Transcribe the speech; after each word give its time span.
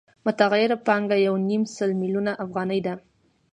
متغیره 0.25 0.77
پانګه 0.85 1.17
یو 1.27 1.35
نیم 1.49 1.63
سل 1.75 1.91
میلیونه 2.01 2.31
افغانۍ 2.45 2.79
ده 2.85 2.93